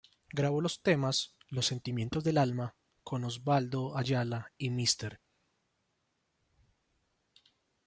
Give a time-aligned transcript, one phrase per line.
[0.31, 5.19] Grabó los temas "Los Sentimientos del alma", con Osvaldo Ayala y Mr.